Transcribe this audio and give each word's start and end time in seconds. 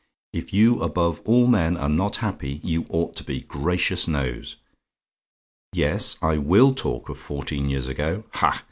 If 0.33 0.51
you 0.51 0.81
above 0.81 1.21
all 1.25 1.45
men 1.45 1.77
are 1.77 1.87
not 1.87 2.15
happy, 2.25 2.59
you 2.63 2.87
ought 2.89 3.15
to 3.17 3.23
be, 3.23 3.41
gracious 3.41 4.07
knows! 4.07 4.55
"Yes, 5.73 6.17
I 6.23 6.39
WILL 6.39 6.73
talk 6.73 7.07
of 7.09 7.19
fourteen 7.19 7.69
years 7.69 7.87
ago. 7.87 8.23
Ha! 8.31 8.59